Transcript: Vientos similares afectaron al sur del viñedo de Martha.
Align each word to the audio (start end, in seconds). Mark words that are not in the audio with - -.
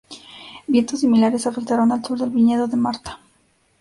Vientos 0.65 1.01
similares 1.01 1.45
afectaron 1.45 1.91
al 1.91 2.03
sur 2.03 2.17
del 2.17 2.31
viñedo 2.31 2.65
de 2.67 2.75
Martha. 2.75 3.19